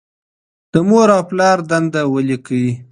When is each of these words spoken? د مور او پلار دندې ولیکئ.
د 0.71 0.73
مور 0.87 1.09
او 1.17 1.23
پلار 1.29 1.57
دندې 1.69 2.01
ولیکئ. 2.13 2.65